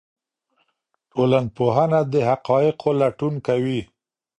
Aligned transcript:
ټولنپوهنه 1.11 1.99
د 2.13 2.15
حقایقو 2.29 2.89
لټون 3.01 3.33
کوي. 3.47 3.81